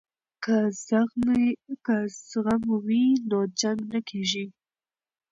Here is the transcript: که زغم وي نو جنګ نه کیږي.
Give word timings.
که 0.43 2.03
زغم 2.29 2.63
وي 2.85 3.05
نو 3.29 3.39
جنګ 3.59 3.79
نه 3.93 3.99
کیږي. 4.09 4.45